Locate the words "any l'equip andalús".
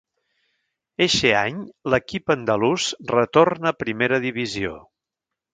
1.41-2.89